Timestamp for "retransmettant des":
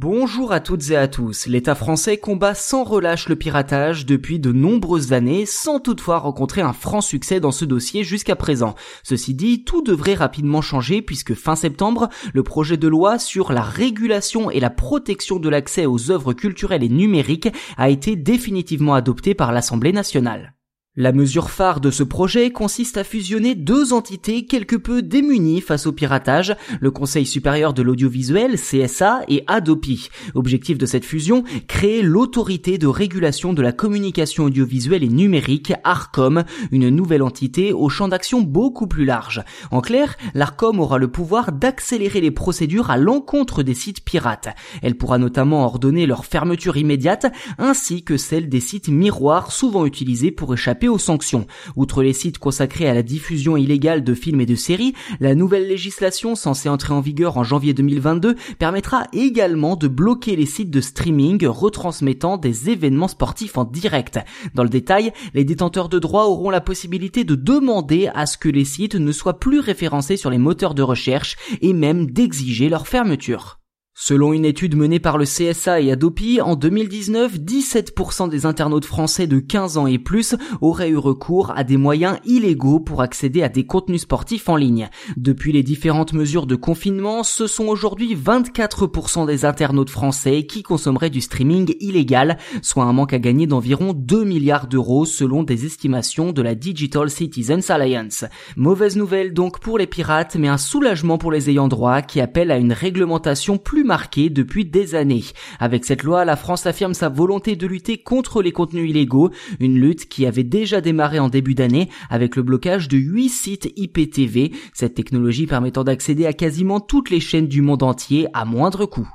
61.46-62.70